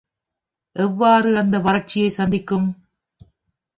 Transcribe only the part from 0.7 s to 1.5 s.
எவ்வாறு